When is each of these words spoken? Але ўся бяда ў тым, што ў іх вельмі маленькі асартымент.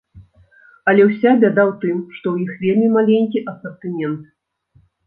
Але 0.93 1.01
ўся 1.09 1.33
бяда 1.43 1.63
ў 1.73 1.77
тым, 1.85 2.01
што 2.17 2.25
ў 2.35 2.49
іх 2.49 2.65
вельмі 2.65 2.87
маленькі 2.99 3.47
асартымент. 3.55 4.21